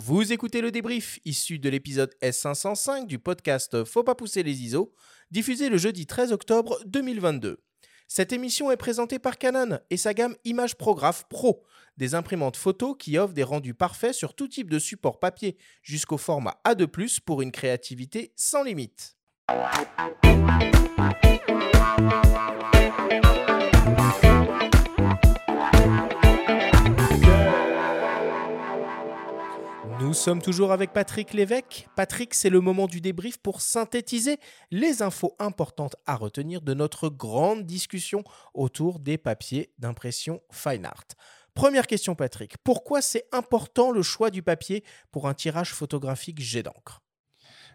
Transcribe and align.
Vous 0.00 0.32
écoutez 0.32 0.60
le 0.60 0.70
débrief 0.70 1.18
issu 1.24 1.58
de 1.58 1.68
l'épisode 1.68 2.14
S505 2.22 3.08
du 3.08 3.18
podcast 3.18 3.82
Faut 3.82 4.04
pas 4.04 4.14
pousser 4.14 4.44
les 4.44 4.62
ISO, 4.62 4.94
diffusé 5.32 5.68
le 5.68 5.76
jeudi 5.76 6.06
13 6.06 6.30
octobre 6.30 6.78
2022. 6.86 7.60
Cette 8.06 8.32
émission 8.32 8.70
est 8.70 8.76
présentée 8.76 9.18
par 9.18 9.38
Canon 9.38 9.80
et 9.90 9.96
sa 9.96 10.14
gamme 10.14 10.36
Image 10.44 10.76
Prograph 10.76 11.24
Pro, 11.28 11.64
des 11.96 12.14
imprimantes 12.14 12.56
photo 12.56 12.94
qui 12.94 13.18
offrent 13.18 13.34
des 13.34 13.42
rendus 13.42 13.74
parfaits 13.74 14.14
sur 14.14 14.34
tout 14.34 14.46
type 14.46 14.70
de 14.70 14.78
support 14.78 15.18
papier 15.18 15.58
jusqu'au 15.82 16.16
format 16.16 16.60
A2+, 16.64 17.18
pour 17.22 17.42
une 17.42 17.50
créativité 17.50 18.32
sans 18.36 18.62
limite. 18.62 19.16
Nous 30.00 30.14
sommes 30.14 30.40
toujours 30.40 30.70
avec 30.70 30.92
Patrick 30.92 31.34
Lévesque. 31.34 31.88
Patrick, 31.96 32.32
c'est 32.32 32.50
le 32.50 32.60
moment 32.60 32.86
du 32.86 33.00
débrief 33.00 33.36
pour 33.38 33.60
synthétiser 33.60 34.38
les 34.70 35.02
infos 35.02 35.34
importantes 35.40 35.96
à 36.06 36.14
retenir 36.14 36.62
de 36.62 36.72
notre 36.72 37.08
grande 37.08 37.64
discussion 37.66 38.22
autour 38.54 39.00
des 39.00 39.18
papiers 39.18 39.72
d'impression 39.78 40.40
fine 40.52 40.86
art. 40.86 41.04
Première 41.52 41.88
question, 41.88 42.14
Patrick. 42.14 42.58
Pourquoi 42.62 43.02
c'est 43.02 43.24
important 43.32 43.90
le 43.90 44.02
choix 44.02 44.30
du 44.30 44.40
papier 44.40 44.84
pour 45.10 45.26
un 45.26 45.34
tirage 45.34 45.74
photographique 45.74 46.40
jet 46.40 46.62
d'encre? 46.62 47.02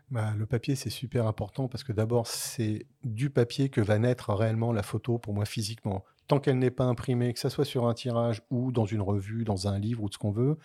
Bah, 0.10 0.34
le 0.38 0.46
papier, 0.46 0.76
c'est 0.76 0.90
super 0.90 1.28
important 1.28 1.68
parce 1.68 1.84
que 1.84 1.92
d'abord, 1.92 2.28
c'est 2.28 2.88
du 3.04 3.30
papier 3.32 3.68
que 3.68 3.82
va 3.82 4.00
naître 4.00 4.34
réellement 4.34 4.72
la 4.72 4.84
photo 4.84 5.18
pour 5.18 5.34
moi 5.34 5.44
physiquement 5.44 6.06
tant 6.28 6.40
qu'elle 6.40 6.60
n'est 6.60 6.72
pas 6.72 6.86
imprimée, 6.86 7.34
que 7.34 7.40
ce 7.40 7.50
soit 7.50 7.66
sur 7.66 7.88
un 7.88 7.94
tirage 7.94 8.42
ou 8.50 8.72
dans 8.72 8.86
une 8.86 9.02
revue, 9.02 9.44
dans 9.44 9.68
un 9.68 9.80
livre 9.80 10.04
ou 10.04 10.10
ce 10.12 10.18
qu'on 10.18 10.32
veut, 10.32 10.58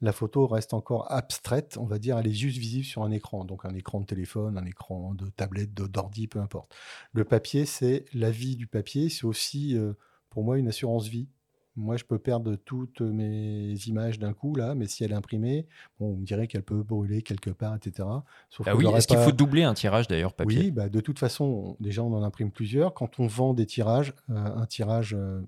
la 0.00 0.12
photo 0.12 0.46
reste 0.46 0.74
encore 0.74 1.10
abstraite, 1.10 1.76
on 1.78 1.86
va 1.86 1.98
dire, 1.98 2.18
elle 2.18 2.26
est 2.26 2.32
juste 2.32 2.58
visible 2.58 2.84
sur 2.84 3.02
un 3.02 3.10
écran, 3.10 3.44
donc 3.44 3.64
un 3.64 3.74
écran 3.74 4.00
de 4.00 4.06
téléphone, 4.06 4.58
un 4.58 4.66
écran 4.66 5.14
de 5.14 5.28
tablette, 5.30 5.72
d'ordi, 5.74 6.26
peu 6.26 6.40
importe. 6.40 6.74
Le 7.12 7.24
papier, 7.24 7.64
c'est 7.66 8.04
la 8.12 8.30
vie 8.30 8.56
du 8.56 8.66
papier, 8.66 9.08
c'est 9.08 9.24
aussi 9.24 9.76
euh, 9.76 9.94
pour 10.30 10.44
moi 10.44 10.58
une 10.58 10.68
assurance 10.68 11.08
vie. 11.08 11.28
Moi, 11.76 11.96
je 11.96 12.04
peux 12.04 12.18
perdre 12.18 12.56
toutes 12.56 13.02
mes 13.02 13.74
images 13.86 14.18
d'un 14.18 14.32
coup, 14.32 14.54
là, 14.54 14.74
mais 14.74 14.86
si 14.86 15.04
elle 15.04 15.12
est 15.12 15.16
imprimée, 15.16 15.66
bon, 16.00 16.12
on 16.12 16.16
me 16.16 16.24
dirait 16.24 16.46
qu'elle 16.46 16.62
peut 16.62 16.82
brûler 16.82 17.20
quelque 17.22 17.50
part, 17.50 17.74
etc. 17.74 18.08
Sauf 18.48 18.66
bah 18.66 18.74
oui, 18.74 18.86
est-ce 18.94 19.06
qu'il 19.06 19.18
faut 19.18 19.32
doubler 19.32 19.62
un 19.62 19.74
tirage 19.74 20.08
d'ailleurs 20.08 20.32
papier? 20.32 20.58
Oui, 20.58 20.70
bah, 20.70 20.88
de 20.88 21.00
toute 21.00 21.18
façon, 21.18 21.76
déjà, 21.78 22.02
on 22.02 22.14
en 22.14 22.22
imprime 22.22 22.50
plusieurs. 22.50 22.94
Quand 22.94 23.20
on 23.20 23.26
vend 23.26 23.52
des 23.52 23.66
tirages, 23.66 24.14
euh, 24.30 24.34
un 24.36 24.66
tirage, 24.66 25.14
euh, 25.14 25.42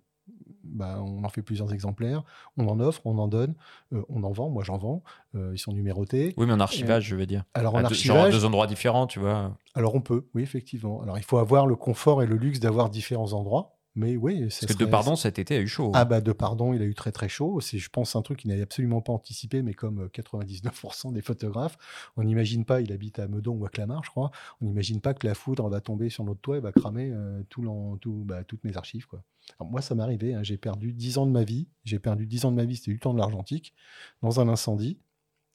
bah, 0.65 1.01
on 1.03 1.25
en 1.25 1.29
fait 1.31 1.41
plusieurs 1.41 1.73
exemplaires, 1.73 2.23
on 2.59 2.69
en 2.69 2.79
offre, 2.79 3.01
on 3.07 3.17
en 3.17 3.29
donne, 3.29 3.55
euh, 3.95 4.03
on 4.11 4.23
en 4.23 4.33
vend, 4.33 4.51
moi 4.51 4.63
j'en 4.65 4.77
vends, 4.77 5.03
ils 5.35 5.59
sont 5.59 5.73
numérotés. 5.73 6.35
Oui, 6.37 6.47
mais 6.47 6.53
en 6.53 6.61
archivage, 6.61 7.07
je 7.07 7.17
veux 7.17 7.27
dire. 7.27 7.45
Alors 7.55 7.75
en 7.75 7.85
archivage. 7.85 8.33
Genre 8.33 8.41
deux 8.41 8.45
endroits 8.45 8.67
différents, 8.67 9.07
tu 9.07 9.19
vois. 9.19 9.57
Alors 9.75 9.95
on 9.95 10.03
peut, 10.03 10.27
oui, 10.35 10.43
effectivement. 10.43 11.01
Alors 11.01 11.17
il 11.17 11.25
faut 11.25 11.39
avoir 11.39 11.67
le 11.67 11.77
confort 11.77 12.23
et 12.23 12.27
le 12.27 12.37
luxe 12.37 12.61
d'avoir 12.61 12.91
différents 12.91 13.33
endroits. 13.33 13.78
Mais 13.99 14.17
oui, 14.17 14.43
Parce 14.43 14.67
que 14.67 14.75
De 14.75 14.85
Pardon 14.85 15.17
cet 15.17 15.41
été 15.41 15.57
a 15.57 15.61
eu 15.61 15.67
chaud. 15.67 15.91
Ah 15.93 16.05
bah 16.05 16.21
De 16.21 16.31
Pardon, 16.31 16.73
il 16.73 16.81
a 16.81 16.85
eu 16.85 16.95
très 16.95 17.11
très 17.11 17.29
chaud. 17.29 17.61
C'est, 17.61 17.79
je 17.79 17.89
pense, 17.91 18.15
un 18.15 18.23
truc 18.23 18.39
qu'il 18.39 18.49
n'avait 18.49 18.63
absolument 18.63 19.01
pas 19.01 19.13
anticipé, 19.13 19.61
mais 19.61 19.75
comme 19.75 20.07
99% 20.07 21.09
euh, 21.09 21.13
des 21.13 21.21
photographes, 21.21 21.77
on 22.17 22.23
n'imagine 22.23 22.65
pas. 22.65 22.81
Il 22.81 22.93
habite 22.93 23.19
à 23.19 23.27
Meudon 23.27 23.57
ou 23.57 23.67
à 23.67 23.69
Clamart, 23.69 24.05
je 24.05 24.11
crois. 24.11 24.31
On 24.61 24.67
n'imagine 24.67 25.01
pas 25.01 25.15
que 25.15 25.27
la 25.27 25.35
foudre 25.35 25.69
va 25.69 25.81
tomber 25.81 26.11
sur 26.11 26.23
notre 26.23 26.41
toit 26.41 26.59
et 26.59 26.61
va 26.61 26.71
cramer 26.71 27.11
euh, 27.13 27.43
tout, 27.49 27.99
tout 28.01 28.23
bah, 28.25 28.45
toutes 28.45 28.63
mes 28.63 28.77
archives, 28.77 29.09
quoi. 29.09 29.25
moi, 29.69 29.83
ça 29.83 29.97
m'est 29.97 30.03
arrivé. 30.05 30.33
Hein. 30.33 30.45
j'ai 30.45 30.59
perdu 30.59 30.93
10 30.93 31.19
ans 31.19 31.27
de 31.27 31.33
ma 31.33 31.43
vie. 31.43 31.67
J'ai 31.83 31.99
perdu 31.99 32.25
10 32.25 32.45
ans 32.45 32.51
de 32.53 32.57
ma 32.57 32.65
vie. 32.67 32.77
C'était 32.77 32.93
du 32.93 33.01
temps 33.01 33.15
de 33.15 33.19
l'argentique 33.19 33.75
dans 34.23 34.39
un 34.39 34.49
incendie. 34.49 35.01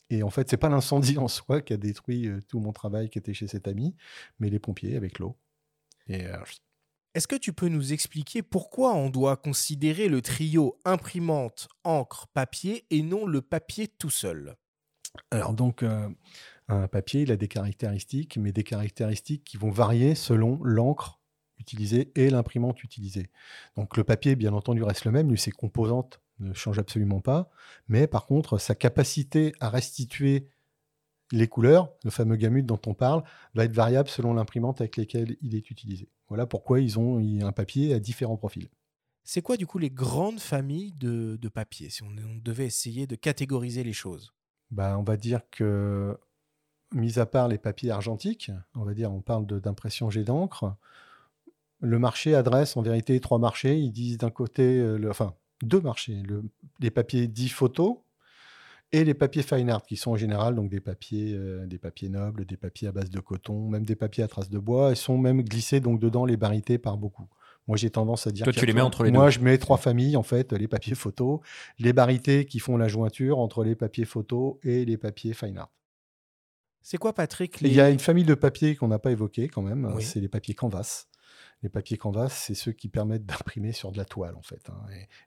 Et 0.09 0.21
en 0.21 0.29
fait, 0.29 0.49
c'est 0.49 0.57
pas 0.57 0.67
l'incendie 0.67 1.17
en 1.17 1.29
soi 1.29 1.61
qui 1.61 1.71
a 1.71 1.77
détruit 1.77 2.27
euh, 2.27 2.41
tout 2.49 2.59
mon 2.59 2.73
travail 2.73 3.09
qui 3.09 3.19
était 3.19 3.33
chez 3.33 3.47
cet 3.47 3.69
ami, 3.69 3.95
mais 4.39 4.49
les 4.49 4.59
pompiers 4.59 4.97
avec 4.97 5.19
l'eau. 5.19 5.37
Et 6.09 6.25
est-ce 7.13 7.27
que 7.27 7.35
tu 7.35 7.53
peux 7.53 7.67
nous 7.67 7.93
expliquer 7.93 8.41
pourquoi 8.41 8.95
on 8.95 9.09
doit 9.09 9.37
considérer 9.37 10.09
le 10.09 10.21
trio 10.21 10.79
imprimante, 10.83 11.67
encre, 11.83 12.27
papier 12.33 12.85
et 12.89 13.03
non 13.03 13.25
le 13.25 13.41
papier 13.41 13.87
tout 13.87 14.09
seul? 14.09 14.55
Alors 15.29 15.53
donc, 15.53 15.83
euh, 15.83 16.09
un 16.67 16.87
papier, 16.87 17.21
il 17.21 17.31
a 17.31 17.37
des 17.37 17.47
caractéristiques, 17.47 18.37
mais 18.37 18.51
des 18.51 18.63
caractéristiques 18.63 19.43
qui 19.43 19.57
vont 19.57 19.69
varier 19.69 20.15
selon 20.15 20.59
l'encre 20.63 21.19
utilisée 21.59 22.11
et 22.15 22.29
l'imprimante 22.29 22.83
utilisée. 22.83 23.29
Donc 23.75 23.95
le 23.95 24.03
papier, 24.03 24.35
bien 24.35 24.53
entendu, 24.53 24.83
reste 24.83 25.05
le 25.05 25.11
même, 25.11 25.35
ses 25.37 25.51
composantes 25.51 26.19
ne 26.39 26.53
changent 26.53 26.79
absolument 26.79 27.21
pas, 27.21 27.49
mais 27.87 28.07
par 28.07 28.25
contre, 28.25 28.57
sa 28.57 28.75
capacité 28.75 29.53
à 29.59 29.69
restituer 29.69 30.49
les 31.33 31.47
couleurs, 31.47 31.89
le 32.03 32.11
fameux 32.11 32.35
gamut 32.35 32.63
dont 32.63 32.79
on 32.85 32.93
parle, 32.93 33.23
va 33.55 33.65
être 33.65 33.73
variable 33.73 34.07
selon 34.07 34.35
l'imprimante 34.35 34.81
avec 34.81 34.97
laquelle 34.97 35.35
il 35.41 35.55
est 35.55 35.71
utilisé. 35.71 36.07
Voilà 36.27 36.45
pourquoi 36.45 36.79
ils 36.79 36.99
ont 36.99 37.17
un 37.17 37.51
papier 37.51 37.93
à 37.93 37.99
différents 37.99 38.37
profils. 38.37 38.69
C'est 39.23 39.41
quoi 39.41 39.57
du 39.57 39.65
coup 39.65 39.79
les 39.79 39.89
grandes 39.89 40.39
familles 40.39 40.93
de, 40.93 41.37
papier, 41.49 41.89
si 41.89 42.03
on, 42.03 42.11
devait 42.43 42.67
essayer 42.67 43.07
de 43.07 43.15
catégoriser 43.15 43.83
les 43.83 43.93
choses? 43.93 44.31
Bah, 44.69 44.95
On 44.99 45.03
va 45.03 45.17
dire 45.17 45.41
que, 45.49 46.15
mis 46.93 47.17
à 47.17 47.25
part 47.25 47.47
les 47.47 47.57
papiers 47.57 47.89
argentiques, 47.89 48.51
on 48.75 48.83
va 48.83 48.93
dire 48.93 49.11
on 49.11 49.21
parle 49.21 49.47
d'impression 49.47 50.11
jet 50.11 50.23
d'encre, 50.23 50.75
le 51.79 51.97
marché 51.97 52.35
adresse 52.35 52.77
en 52.77 52.83
vérité 52.83 53.19
trois 53.19 53.39
marchés. 53.39 53.77
Ils 53.77 53.91
disent 53.91 54.19
d'un 54.19 54.29
côté, 54.29 54.77
euh, 54.77 55.09
enfin 55.09 55.33
deux 55.63 55.81
marchés, 55.81 56.21
les 56.79 56.91
papiers 56.91 57.27
dits 57.27 57.49
photos, 57.49 57.97
et 58.93 59.03
les 59.03 59.15
papiers 59.15 59.41
fine 59.41 59.69
art 59.69 59.83
qui 59.83 59.97
sont 59.97 60.11
en 60.11 60.15
général 60.15 60.55
donc 60.55 60.69
des 60.69 60.79
papiers, 60.79 61.33
euh, 61.33 61.65
des 61.65 61.79
papiers 61.79 62.09
nobles, 62.09 62.45
des 62.45 62.57
papiers 62.57 62.87
à 62.87 62.91
base 62.91 63.09
de 63.09 63.19
coton, 63.19 63.67
même 63.67 63.83
des 63.83 63.95
papiers 63.95 64.23
à 64.23 64.27
traces 64.27 64.51
de 64.51 64.59
bois, 64.59 64.91
et 64.91 64.95
sont 64.95 65.17
même 65.17 65.41
glissés 65.41 65.79
donc 65.79 65.99
dedans 65.99 66.25
les 66.25 66.37
barités 66.37 66.77
par 66.77 66.97
beaucoup. 66.97 67.27
Moi, 67.67 67.77
j'ai 67.77 67.89
tendance 67.89 68.27
à 68.27 68.31
dire. 68.31 68.43
Toi, 68.43 68.53
tu 68.53 68.65
les 68.65 68.73
mets 68.73 68.81
entre 68.81 69.03
les 69.03 69.11
deux. 69.11 69.17
Moi, 69.17 69.29
je 69.29 69.39
mets 69.39 69.57
trois 69.57 69.77
familles, 69.77 70.15
en 70.17 70.23
fait, 70.23 70.53
les 70.53 70.67
papiers 70.67 70.95
photos, 70.95 71.39
les 71.79 71.93
barités 71.93 72.45
qui 72.45 72.59
font 72.59 72.77
la 72.77 72.87
jointure 72.87 73.39
entre 73.39 73.63
les 73.63 73.75
papiers 73.75 74.05
photos 74.05 74.57
et 74.63 74.85
les 74.85 74.97
papiers 74.97 75.33
fine 75.33 75.57
art. 75.57 75.71
C'est 76.81 76.97
quoi, 76.97 77.13
Patrick 77.13 77.59
Il 77.61 77.73
y 77.73 77.79
a 77.79 77.89
une 77.89 77.99
famille 77.99 78.25
de 78.25 78.35
papiers 78.35 78.75
qu'on 78.75 78.89
n'a 78.89 78.99
pas 78.99 79.11
évoqué 79.11 79.47
quand 79.47 79.61
même, 79.61 79.89
c'est 80.01 80.19
les 80.19 80.27
papiers 80.27 80.53
canvas. 80.53 81.07
Les 81.63 81.69
papiers 81.69 81.97
canvas, 81.97 82.27
c'est 82.27 82.55
ceux 82.55 82.73
qui 82.73 82.89
permettent 82.89 83.25
d'imprimer 83.25 83.71
sur 83.71 83.93
de 83.93 83.97
la 83.97 84.03
toile, 84.03 84.35
en 84.35 84.41
fait. 84.41 84.69
Hein. 84.69 84.81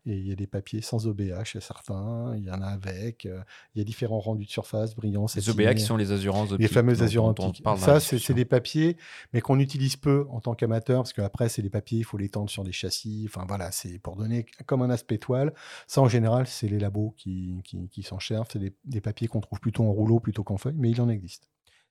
Et 0.05 0.17
il 0.17 0.29
y 0.29 0.33
a 0.33 0.37
des 0.37 0.47
papiers 0.47 0.83
sans 0.83 1.07
OBH, 1.07 1.59
certains, 1.61 2.35
il 2.37 2.45
y 2.45 2.51
en 2.51 2.61
a 2.61 2.67
avec. 2.67 3.25
Euh, 3.25 3.41
il 3.75 3.79
y 3.79 3.81
a 3.81 3.85
différents 3.85 4.21
rendus 4.21 4.45
de 4.45 4.51
surface, 4.51 4.95
brillants. 4.95 5.27
Les 5.35 5.49
OBH 5.49 5.75
qui 5.75 5.81
sont 5.81 5.97
les 5.97 6.13
assurances 6.13 6.53
optiques. 6.53 6.69
Les 6.69 6.69
fameuses 6.69 7.03
assurances 7.03 7.41
optiques. 7.41 7.65
Ça, 7.79 8.01
c'est 8.01 8.35
des 8.35 8.45
papiers, 8.45 8.99
mais 9.33 9.41
qu'on 9.41 9.59
utilise 9.59 9.97
peu 9.97 10.27
en 10.31 10.41
tant 10.41 10.55
qu'amateur, 10.55 11.03
parce 11.03 11.15
qu'après, 11.15 11.49
c'est 11.49 11.63
des 11.63 11.71
papiers, 11.71 12.01
il 12.01 12.05
faut 12.05 12.19
les 12.19 12.29
tendre 12.29 12.51
sur 12.51 12.65
des 12.65 12.73
châssis. 12.73 13.25
Enfin, 13.27 13.47
voilà, 13.49 13.73
c'est 13.73 13.99
pour 13.99 14.17
donner 14.17 14.45
comme 14.67 14.83
un 14.83 14.91
aspect 14.91 15.19
toile. 15.19 15.55
Ça, 15.87 16.03
en 16.03 16.09
général, 16.09 16.47
c'est 16.47 16.69
les 16.69 16.79
labos 16.79 17.15
qui, 17.17 17.63
qui, 17.65 18.03
s'en 18.03 18.19
cherchent. 18.19 18.49
C'est 18.53 18.59
des, 18.59 18.75
des 18.85 19.01
papiers 19.01 19.27
qu'on 19.27 19.41
trouve 19.41 19.59
plutôt 19.61 19.85
en 19.85 19.93
rouleau 19.93 20.21
plutôt 20.21 20.45
qu'en 20.45 20.59
feuille, 20.59 20.77
mais 20.77 20.91
il 20.91 21.01
en 21.01 21.09
existe. 21.09 21.49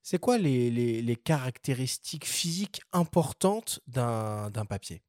C'est 0.07 0.19
quoi 0.19 0.37
les, 0.37 1.19
caractéristiques 1.23 2.27
physiques 2.27 2.83
importantes 2.93 3.79
d'un 3.87 4.65
papier? 4.69 5.01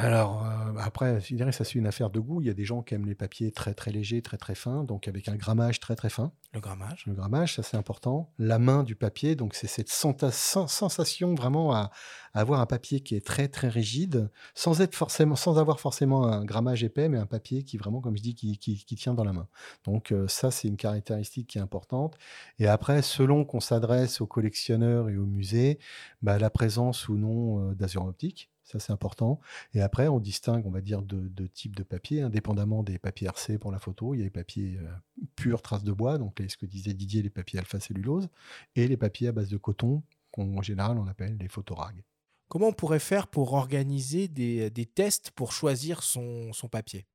Alors, 0.00 0.46
euh, 0.46 0.74
après, 0.78 1.20
je 1.20 1.34
dirais 1.34 1.50
que 1.50 1.56
ça, 1.56 1.64
c'est 1.64 1.74
une 1.74 1.86
affaire 1.88 2.08
de 2.08 2.20
goût. 2.20 2.40
Il 2.40 2.46
y 2.46 2.50
a 2.50 2.54
des 2.54 2.64
gens 2.64 2.82
qui 2.82 2.94
aiment 2.94 3.06
les 3.06 3.16
papiers 3.16 3.50
très, 3.50 3.74
très 3.74 3.90
légers, 3.90 4.22
très, 4.22 4.36
très 4.36 4.54
fins, 4.54 4.84
donc 4.84 5.08
avec 5.08 5.26
un 5.28 5.34
grammage 5.34 5.80
très, 5.80 5.96
très 5.96 6.08
fin. 6.08 6.30
Le 6.54 6.60
grammage 6.60 7.04
Le 7.06 7.14
grammage, 7.14 7.56
ça, 7.56 7.64
c'est 7.64 7.76
important. 7.76 8.32
La 8.38 8.60
main 8.60 8.84
du 8.84 8.94
papier, 8.94 9.34
donc 9.34 9.54
c'est 9.54 9.66
cette 9.66 9.88
sensation 9.88 11.34
vraiment 11.34 11.74
à, 11.74 11.90
avoir 12.32 12.60
un 12.60 12.66
papier 12.66 13.00
qui 13.00 13.16
est 13.16 13.26
très, 13.26 13.48
très 13.48 13.68
rigide, 13.68 14.30
sans, 14.54 14.80
être 14.80 14.94
forcément, 14.94 15.34
sans 15.34 15.58
avoir 15.58 15.80
forcément 15.80 16.26
un 16.26 16.44
grammage 16.44 16.84
épais, 16.84 17.08
mais 17.08 17.18
un 17.18 17.26
papier 17.26 17.64
qui, 17.64 17.76
vraiment, 17.76 18.00
comme 18.00 18.16
je 18.16 18.22
dis, 18.22 18.36
qui, 18.36 18.56
qui, 18.56 18.94
tient 18.94 19.14
dans 19.14 19.24
la 19.24 19.32
main. 19.32 19.48
Donc, 19.82 20.12
euh, 20.12 20.28
ça, 20.28 20.52
c'est 20.52 20.68
une 20.68 20.76
caractéristique 20.76 21.48
qui 21.48 21.58
est 21.58 21.60
importante. 21.60 22.16
Et 22.60 22.68
après, 22.68 23.02
selon 23.02 23.44
qu'on 23.44 23.60
s'adresse 23.60 24.20
aux 24.20 24.28
collectionneurs 24.28 25.08
et 25.08 25.16
aux 25.16 25.26
musées, 25.26 25.80
bah, 26.22 26.38
la 26.38 26.50
présence 26.50 27.08
ou 27.08 27.16
non 27.16 27.72
euh, 27.72 27.96
optique 27.96 28.48
ça, 28.68 28.78
c'est 28.78 28.92
important. 28.92 29.40
Et 29.72 29.80
après, 29.80 30.08
on 30.08 30.20
distingue, 30.20 30.66
on 30.66 30.70
va 30.70 30.82
dire, 30.82 31.00
de, 31.00 31.46
types 31.46 31.74
de 31.74 31.82
papier, 31.82 32.20
indépendamment 32.20 32.82
des 32.82 32.98
papiers 32.98 33.28
RC 33.28 33.56
pour 33.56 33.72
la 33.72 33.78
photo. 33.78 34.12
Il 34.12 34.18
y 34.18 34.20
a 34.20 34.24
les 34.24 34.30
papiers 34.30 34.76
euh, 34.78 35.24
purs, 35.36 35.62
traces 35.62 35.84
de 35.84 35.92
bois, 35.92 36.18
donc 36.18 36.42
ce 36.46 36.56
que 36.58 36.66
disait 36.66 36.92
Didier, 36.92 37.22
les 37.22 37.30
papiers 37.30 37.58
alpha-cellulose, 37.60 38.28
et 38.76 38.86
les 38.86 38.98
papiers 38.98 39.28
à 39.28 39.32
base 39.32 39.48
de 39.48 39.56
coton, 39.56 40.02
qu'en 40.32 40.60
général, 40.60 40.98
on 40.98 41.06
appelle 41.06 41.38
les 41.38 41.48
photorags. 41.48 42.04
Comment 42.48 42.68
on 42.68 42.72
pourrait 42.74 42.98
faire 42.98 43.28
pour 43.28 43.54
organiser 43.54 44.28
des, 44.28 44.86
tests 44.94 45.30
pour 45.30 45.52
choisir 45.52 46.02
son 46.02 46.52
papier? 46.70 47.06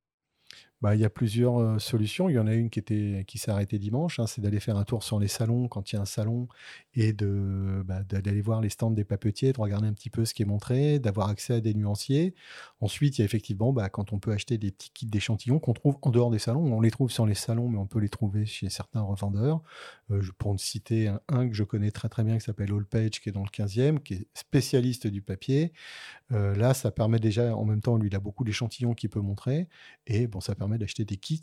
Bah, 0.84 0.94
il 0.94 1.00
y 1.00 1.04
a 1.06 1.08
plusieurs 1.08 1.58
euh, 1.58 1.78
solutions. 1.78 2.28
Il 2.28 2.34
y 2.34 2.38
en 2.38 2.46
a 2.46 2.52
une 2.52 2.68
qui, 2.68 2.78
était, 2.78 3.24
qui 3.26 3.38
s'est 3.38 3.50
arrêtée 3.50 3.78
dimanche, 3.78 4.20
hein, 4.20 4.26
c'est 4.26 4.42
d'aller 4.42 4.60
faire 4.60 4.76
un 4.76 4.84
tour 4.84 5.02
sur 5.02 5.18
les 5.18 5.28
salons 5.28 5.66
quand 5.66 5.90
il 5.90 5.96
y 5.96 5.98
a 5.98 6.02
un 6.02 6.04
salon 6.04 6.46
et 6.92 7.14
de, 7.14 7.82
bah, 7.86 8.02
d'aller 8.02 8.42
voir 8.42 8.60
les 8.60 8.68
stands 8.68 8.90
des 8.90 9.04
papetiers, 9.04 9.54
de 9.54 9.58
regarder 9.58 9.88
un 9.88 9.94
petit 9.94 10.10
peu 10.10 10.26
ce 10.26 10.34
qui 10.34 10.42
est 10.42 10.44
montré, 10.44 10.98
d'avoir 10.98 11.30
accès 11.30 11.54
à 11.54 11.60
des 11.62 11.72
nuanciers. 11.72 12.34
Ensuite, 12.82 13.16
il 13.16 13.22
y 13.22 13.22
a 13.22 13.24
effectivement, 13.24 13.72
bah, 13.72 13.88
quand 13.88 14.12
on 14.12 14.18
peut 14.18 14.32
acheter 14.32 14.58
des 14.58 14.72
petits 14.72 14.90
kits 14.90 15.06
d'échantillons 15.06 15.58
qu'on 15.58 15.72
trouve 15.72 15.96
en 16.02 16.10
dehors 16.10 16.30
des 16.30 16.38
salons, 16.38 16.70
on 16.70 16.82
les 16.82 16.90
trouve 16.90 17.10
sur 17.10 17.24
les 17.24 17.34
salons, 17.34 17.70
mais 17.70 17.78
on 17.78 17.86
peut 17.86 18.00
les 18.00 18.10
trouver 18.10 18.44
chez 18.44 18.68
certains 18.68 19.00
revendeurs. 19.00 19.62
Euh, 20.10 20.20
pour 20.36 20.60
citer 20.60 21.08
un, 21.08 21.18
un, 21.28 21.48
que 21.48 21.54
je 21.54 21.64
connais 21.64 21.90
très 21.90 22.10
très 22.10 22.24
bien 22.24 22.36
qui 22.36 22.44
s'appelle 22.44 22.70
Allpage, 22.70 23.22
qui 23.22 23.30
est 23.30 23.32
dans 23.32 23.42
le 23.42 23.48
15e, 23.48 24.00
qui 24.00 24.14
est 24.14 24.26
spécialiste 24.34 25.06
du 25.06 25.22
papier. 25.22 25.72
Euh, 26.32 26.54
là, 26.54 26.74
ça 26.74 26.90
permet 26.90 27.18
déjà, 27.18 27.56
en 27.56 27.64
même 27.64 27.80
temps, 27.80 27.96
lui, 27.96 28.08
il 28.08 28.14
a 28.14 28.20
beaucoup 28.20 28.44
d'échantillons 28.44 28.94
qu'il 28.94 29.08
peut 29.08 29.20
montrer. 29.20 29.68
Et 30.06 30.26
bon, 30.26 30.40
ça 30.40 30.54
permet 30.54 30.73
d'acheter 30.78 31.04
des 31.04 31.16
kits 31.16 31.42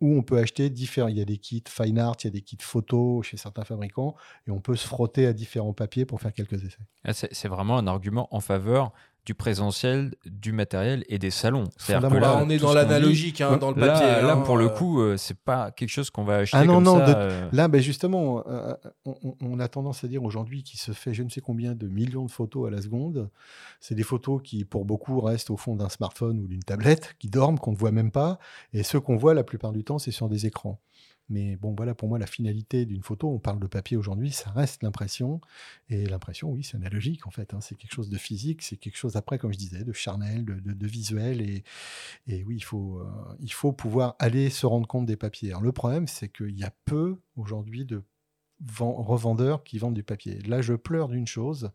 où 0.00 0.14
on 0.14 0.22
peut 0.22 0.38
acheter 0.38 0.68
différents. 0.70 1.08
Il 1.08 1.16
y 1.16 1.22
a 1.22 1.24
des 1.24 1.38
kits 1.38 1.64
fine 1.68 1.98
art, 1.98 2.16
il 2.22 2.26
y 2.26 2.28
a 2.28 2.30
des 2.30 2.42
kits 2.42 2.58
photo 2.60 3.22
chez 3.22 3.36
certains 3.36 3.64
fabricants, 3.64 4.14
et 4.46 4.50
on 4.50 4.60
peut 4.60 4.76
se 4.76 4.86
frotter 4.86 5.26
à 5.26 5.32
différents 5.32 5.72
papiers 5.72 6.04
pour 6.04 6.20
faire 6.20 6.32
quelques 6.32 6.64
essais. 6.64 6.86
Ah, 7.04 7.12
c'est 7.12 7.48
vraiment 7.48 7.78
un 7.78 7.86
argument 7.86 8.28
en 8.34 8.40
faveur 8.40 8.92
du 9.26 9.34
présentiel, 9.34 10.14
du 10.24 10.52
matériel 10.52 11.04
et 11.08 11.18
des 11.18 11.32
salons. 11.32 11.64
C'est-à-dire 11.76 12.08
que 12.08 12.16
là, 12.16 12.40
on 12.40 12.48
est 12.48 12.58
dans 12.58 12.72
l'analogique, 12.72 13.40
hein, 13.40 13.56
dans 13.56 13.70
le 13.70 13.74
papier. 13.74 14.06
Là, 14.06 14.34
hein, 14.34 14.40
pour 14.42 14.56
le 14.56 14.66
euh. 14.66 14.68
coup, 14.68 15.00
euh, 15.00 15.16
c'est 15.16 15.36
pas 15.36 15.72
quelque 15.72 15.90
chose 15.90 16.10
qu'on 16.10 16.22
va 16.22 16.36
acheter 16.36 16.56
ah 16.56 16.64
non, 16.64 16.74
comme 16.76 16.84
non, 16.84 16.98
ça. 16.98 17.06
de- 17.06 17.14
euh. 17.16 17.48
Là, 17.52 17.66
ben 17.66 17.82
justement, 17.82 18.44
euh, 18.46 18.74
on, 19.04 19.34
on 19.42 19.58
a 19.58 19.66
tendance 19.66 20.04
à 20.04 20.08
dire 20.08 20.22
aujourd'hui 20.22 20.62
qu'il 20.62 20.78
se 20.78 20.92
fait 20.92 21.12
je 21.12 21.24
ne 21.24 21.28
sais 21.28 21.40
combien 21.40 21.74
de 21.74 21.88
millions 21.88 22.24
de 22.24 22.30
photos 22.30 22.68
à 22.68 22.70
la 22.70 22.80
seconde. 22.80 23.28
C'est 23.80 23.96
des 23.96 24.04
photos 24.04 24.40
qui, 24.42 24.64
pour 24.64 24.84
beaucoup, 24.84 25.20
restent 25.20 25.50
au 25.50 25.56
fond 25.56 25.74
d'un 25.74 25.88
smartphone 25.88 26.38
ou 26.38 26.46
d'une 26.46 26.62
tablette, 26.62 27.16
qui 27.18 27.28
dorment, 27.28 27.58
qu'on 27.58 27.72
ne 27.72 27.76
voit 27.76 27.90
même 27.90 28.12
pas. 28.12 28.38
Et 28.72 28.84
ceux 28.84 29.00
qu'on 29.00 29.16
voit 29.16 29.34
la 29.34 29.42
plupart 29.42 29.72
du 29.72 29.82
temps, 29.82 29.98
c'est 29.98 30.12
sur 30.12 30.28
des 30.28 30.46
écrans. 30.46 30.80
Mais 31.28 31.56
bon, 31.56 31.74
voilà, 31.74 31.94
pour 31.94 32.08
moi, 32.08 32.18
la 32.18 32.26
finalité 32.26 32.86
d'une 32.86 33.02
photo, 33.02 33.28
on 33.28 33.38
parle 33.38 33.58
de 33.58 33.66
papier 33.66 33.96
aujourd'hui, 33.96 34.30
ça 34.30 34.50
reste 34.50 34.82
l'impression. 34.82 35.40
Et 35.88 36.06
l'impression, 36.06 36.50
oui, 36.50 36.62
c'est 36.62 36.76
analogique, 36.76 37.26
en 37.26 37.30
fait. 37.30 37.54
hein. 37.54 37.60
C'est 37.60 37.74
quelque 37.74 37.94
chose 37.94 38.08
de 38.10 38.18
physique, 38.18 38.62
c'est 38.62 38.76
quelque 38.76 38.96
chose, 38.96 39.16
après, 39.16 39.38
comme 39.38 39.52
je 39.52 39.58
disais, 39.58 39.84
de 39.84 39.92
charnel, 39.92 40.44
de, 40.44 40.86
visuel. 40.86 41.40
Et, 42.28 42.44
oui, 42.44 42.56
il 42.56 42.64
faut, 42.64 43.00
euh, 43.00 43.36
il 43.40 43.52
faut 43.52 43.72
pouvoir 43.72 44.16
aller 44.18 44.50
se 44.50 44.66
rendre 44.66 44.86
compte 44.86 45.06
des 45.06 45.16
papiers. 45.16 45.50
Alors, 45.50 45.62
le 45.62 45.72
problème, 45.72 46.06
c'est 46.06 46.28
qu'il 46.28 46.56
y 46.58 46.64
a 46.64 46.72
peu, 46.84 47.18
aujourd'hui, 47.36 47.84
de 47.84 48.02
ven- 48.60 48.94
revendeurs 49.02 49.64
qui 49.64 49.78
vendent 49.78 49.94
du 49.94 50.02
papier. 50.04 50.38
Là, 50.42 50.62
je 50.62 50.74
pleure 50.74 51.08
d'une 51.08 51.26
chose. 51.26 51.70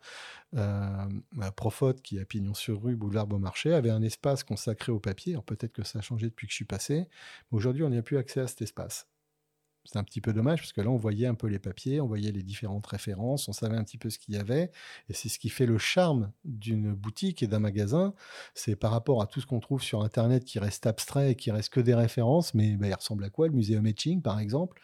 Euh, 0.55 1.07
Profote, 1.55 2.01
qui 2.01 2.17
est 2.17 2.21
à 2.21 2.25
Pignon 2.25 2.53
sur 2.53 2.81
rue, 2.81 2.95
boulevard 2.95 3.27
Beaumarchais, 3.27 3.73
avait 3.73 3.89
un 3.89 4.01
espace 4.01 4.43
consacré 4.43 4.91
au 4.91 4.99
papier. 4.99 5.33
Alors, 5.33 5.43
peut-être 5.43 5.73
que 5.73 5.83
ça 5.83 5.99
a 5.99 6.01
changé 6.01 6.27
depuis 6.27 6.47
que 6.47 6.51
je 6.51 6.55
suis 6.55 6.65
passé. 6.65 7.07
Mais 7.51 7.57
aujourd'hui, 7.57 7.83
on 7.83 7.89
n'y 7.89 7.97
a 7.97 8.01
plus 8.03 8.17
accès 8.17 8.39
à 8.39 8.47
cet 8.47 8.61
espace. 8.61 9.07
C'est 9.85 9.97
un 9.97 10.03
petit 10.03 10.21
peu 10.21 10.31
dommage 10.31 10.59
parce 10.59 10.73
que 10.73 10.81
là, 10.81 10.89
on 10.89 10.95
voyait 10.95 11.27
un 11.27 11.33
peu 11.33 11.47
les 11.47 11.59
papiers, 11.59 12.01
on 12.01 12.07
voyait 12.07 12.31
les 12.31 12.43
différentes 12.43 12.85
références, 12.85 13.47
on 13.47 13.53
savait 13.53 13.77
un 13.77 13.83
petit 13.83 13.97
peu 13.97 14.09
ce 14.09 14.19
qu'il 14.19 14.35
y 14.35 14.37
avait. 14.37 14.71
Et 15.09 15.13
c'est 15.13 15.27
ce 15.27 15.39
qui 15.39 15.49
fait 15.49 15.65
le 15.65 15.77
charme 15.77 16.31
d'une 16.45 16.93
boutique 16.93 17.41
et 17.41 17.47
d'un 17.47 17.59
magasin. 17.59 18.13
C'est 18.53 18.75
par 18.75 18.91
rapport 18.91 19.21
à 19.21 19.27
tout 19.27 19.41
ce 19.41 19.47
qu'on 19.47 19.59
trouve 19.59 19.81
sur 19.81 20.01
Internet 20.03 20.45
qui 20.45 20.59
reste 20.59 20.85
abstrait 20.85 21.31
et 21.31 21.35
qui 21.35 21.51
reste 21.51 21.69
que 21.69 21.79
des 21.79 21.95
références. 21.95 22.53
Mais 22.53 22.75
bah, 22.77 22.87
il 22.87 22.93
ressemble 22.93 23.23
à 23.23 23.29
quoi 23.29 23.47
Le 23.47 23.53
Muséum 23.53 23.85
Etching, 23.87 24.21
par 24.21 24.39
exemple? 24.39 24.79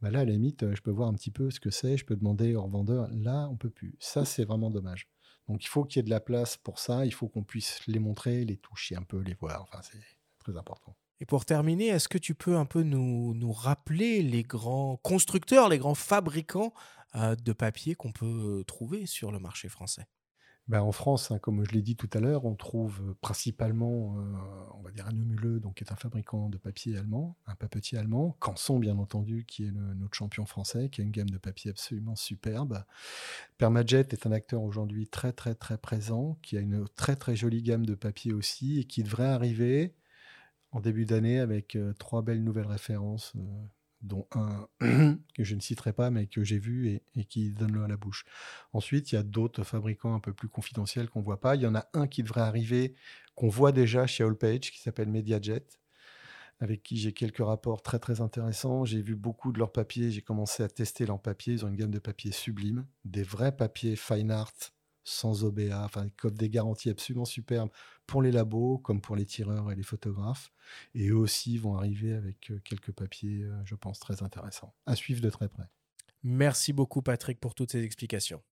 Bah 0.00 0.10
Là, 0.10 0.20
à 0.20 0.24
la 0.24 0.32
limite, 0.32 0.62
euh, 0.62 0.74
je 0.74 0.82
peux 0.82 0.90
voir 0.90 1.08
un 1.08 1.14
petit 1.14 1.30
peu 1.30 1.50
ce 1.50 1.58
que 1.58 1.70
c'est, 1.70 1.96
je 1.96 2.04
peux 2.04 2.16
demander 2.16 2.54
au 2.54 2.62
revendeur. 2.62 3.08
Là, 3.12 3.48
on 3.50 3.56
peut 3.56 3.70
plus. 3.70 3.96
Ça, 3.98 4.24
c'est 4.24 4.44
vraiment 4.44 4.70
dommage. 4.70 5.08
Donc, 5.48 5.64
il 5.64 5.68
faut 5.68 5.84
qu'il 5.84 5.98
y 5.98 6.00
ait 6.00 6.02
de 6.04 6.10
la 6.10 6.20
place 6.20 6.56
pour 6.56 6.78
ça. 6.78 7.06
Il 7.06 7.12
faut 7.12 7.28
qu'on 7.28 7.44
puisse 7.44 7.80
les 7.86 7.98
montrer, 7.98 8.44
les 8.44 8.56
toucher 8.56 8.96
un 8.96 9.02
peu, 9.02 9.18
les 9.20 9.34
voir. 9.34 9.62
Enfin, 9.62 9.80
c'est 9.82 10.02
très 10.38 10.56
important. 10.56 10.96
Et 11.20 11.26
pour 11.26 11.44
terminer, 11.44 11.88
est-ce 11.88 12.08
que 12.08 12.18
tu 12.18 12.34
peux 12.34 12.56
un 12.56 12.64
peu 12.66 12.82
nous, 12.82 13.34
nous 13.34 13.52
rappeler 13.52 14.22
les 14.22 14.42
grands 14.42 14.96
constructeurs, 14.98 15.68
les 15.68 15.78
grands 15.78 15.94
fabricants 15.94 16.72
euh, 17.14 17.34
de 17.36 17.52
papier 17.52 17.94
qu'on 17.94 18.12
peut 18.12 18.64
trouver 18.66 19.06
sur 19.06 19.32
le 19.32 19.38
marché 19.38 19.68
français? 19.68 20.06
Ben, 20.68 20.80
en 20.82 20.90
France, 20.90 21.30
hein, 21.30 21.38
comme 21.38 21.64
je 21.64 21.70
l'ai 21.70 21.80
dit 21.82 21.94
tout 21.94 22.10
à 22.12 22.18
l'heure, 22.18 22.44
on 22.44 22.56
trouve 22.56 23.00
euh, 23.10 23.14
principalement, 23.20 24.16
euh, 24.18 24.22
on 24.74 24.82
va 24.82 24.90
dire, 24.90 25.06
un 25.06 25.12
Numuleux, 25.12 25.60
donc 25.60 25.76
qui 25.76 25.84
est 25.84 25.92
un 25.92 25.96
fabricant 25.96 26.48
de 26.48 26.58
papier 26.58 26.96
allemand, 26.96 27.38
un 27.46 27.54
papetier 27.54 27.98
allemand, 27.98 28.36
Canson, 28.40 28.80
bien 28.80 28.98
entendu, 28.98 29.44
qui 29.46 29.64
est 29.64 29.70
le- 29.70 29.94
notre 29.94 30.14
champion 30.16 30.44
français, 30.44 30.88
qui 30.90 31.02
a 31.02 31.04
une 31.04 31.12
gamme 31.12 31.30
de 31.30 31.38
papier 31.38 31.70
absolument 31.70 32.16
superbe. 32.16 32.84
Permajet 33.58 34.00
est 34.00 34.26
un 34.26 34.32
acteur 34.32 34.62
aujourd'hui 34.62 35.08
très, 35.08 35.32
très, 35.32 35.54
très 35.54 35.78
présent, 35.78 36.38
qui 36.42 36.56
a 36.56 36.60
une 36.60 36.88
très, 36.96 37.16
très 37.16 37.36
jolie 37.36 37.62
gamme 37.62 37.86
de 37.86 37.94
papier 37.94 38.32
aussi, 38.32 38.80
et 38.80 38.84
qui 38.84 39.04
devrait 39.04 39.26
arriver 39.26 39.94
en 40.76 40.80
début 40.80 41.06
d'année 41.06 41.40
avec 41.40 41.74
euh, 41.74 41.94
trois 41.94 42.20
belles 42.20 42.44
nouvelles 42.44 42.66
références, 42.66 43.32
euh, 43.36 43.40
dont 44.02 44.26
un 44.32 44.68
que 45.34 45.42
je 45.42 45.54
ne 45.54 45.60
citerai 45.60 45.94
pas, 45.94 46.10
mais 46.10 46.26
que 46.26 46.44
j'ai 46.44 46.58
vu 46.58 47.00
et, 47.16 47.24
qui 47.24 47.50
donne 47.50 47.72
l'eau 47.72 47.82
à 47.82 47.88
la 47.88 47.96
bouche. 47.96 48.26
Ensuite, 48.74 49.10
il 49.10 49.14
y 49.14 49.18
a 49.18 49.22
d'autres 49.22 49.64
fabricants 49.64 50.14
un 50.14 50.20
peu 50.20 50.34
plus 50.34 50.50
confidentiels 50.50 51.08
qu'on 51.08 51.20
ne 51.20 51.24
voit 51.24 51.40
pas. 51.40 51.56
Il 51.56 51.62
y 51.62 51.66
en 51.66 51.74
a 51.74 51.88
un 51.94 52.06
qui 52.06 52.22
devrait 52.22 52.42
arriver, 52.42 52.94
qu'on 53.36 53.48
voit 53.48 53.72
déjà 53.72 54.06
chez 54.06 54.22
Allpage, 54.22 54.70
qui 54.70 54.78
s'appelle 54.78 55.08
MediaJet, 55.08 55.64
avec 56.60 56.82
qui 56.82 56.98
j'ai 56.98 57.14
quelques 57.14 57.44
rapports 57.44 57.80
très 57.80 57.98
très 57.98 58.20
intéressants. 58.20 58.84
J'ai 58.84 59.00
vu 59.00 59.16
beaucoup 59.16 59.52
de 59.52 59.58
leurs 59.58 59.72
papiers, 59.72 60.10
j'ai 60.10 60.22
commencé 60.22 60.62
à 60.62 60.68
tester 60.68 61.06
leurs 61.06 61.22
papiers. 61.22 61.54
Ils 61.54 61.64
ont 61.64 61.68
une 61.68 61.76
gamme 61.76 61.90
de 61.90 61.98
papiers 61.98 62.32
sublime, 62.32 62.86
des 63.06 63.22
vrais 63.22 63.56
papiers 63.56 63.96
fine 63.96 64.30
art, 64.30 64.52
sans 65.04 65.42
OBA, 65.42 65.84
enfin, 65.84 66.06
offrent 66.22 66.36
des 66.36 66.50
garanties 66.50 66.90
absolument 66.90 67.24
superbes 67.24 67.70
pour 68.06 68.22
les 68.22 68.32
labos, 68.32 68.78
comme 68.78 69.00
pour 69.00 69.16
les 69.16 69.24
tireurs 69.24 69.70
et 69.70 69.74
les 69.74 69.82
photographes. 69.82 70.52
Et 70.94 71.08
eux 71.08 71.16
aussi 71.16 71.58
vont 71.58 71.76
arriver 71.76 72.14
avec 72.14 72.50
euh, 72.50 72.60
quelques 72.64 72.92
papiers, 72.92 73.42
euh, 73.42 73.62
je 73.64 73.74
pense, 73.74 73.98
très 73.98 74.22
intéressants. 74.22 74.74
À 74.86 74.96
suivre 74.96 75.20
de 75.20 75.30
très 75.30 75.48
près. 75.48 75.64
Merci 76.22 76.72
beaucoup 76.72 77.02
Patrick 77.02 77.38
pour 77.38 77.54
toutes 77.54 77.72
ces 77.72 77.82
explications. 77.82 78.42